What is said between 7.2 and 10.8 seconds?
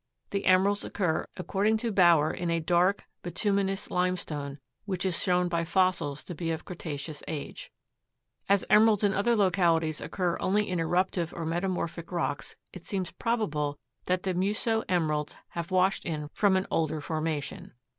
age. As emeralds in other localities occur only in